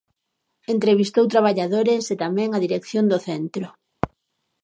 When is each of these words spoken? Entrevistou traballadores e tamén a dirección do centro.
Entrevistou 0.73 1.25
traballadores 1.33 2.03
e 2.13 2.15
tamén 2.23 2.49
a 2.51 2.59
dirección 2.65 3.05
do 3.11 3.17
centro. 3.27 3.67